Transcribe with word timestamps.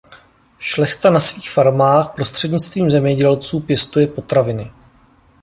Šlechta 0.59 1.09
na 1.09 1.19
svých 1.19 1.49
farmách 1.49 2.13
prostřednictvím 2.15 2.91
zemědělců 2.91 3.59
pěstuje 3.59 4.07
potraviny. 4.07 4.71